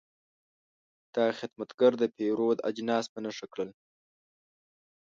دا 1.15 1.25
خدمتګر 1.39 1.91
د 2.01 2.03
پیرود 2.15 2.57
اجناس 2.69 3.05
په 3.13 3.19
نښه 3.23 3.47
کړل. 3.53 3.69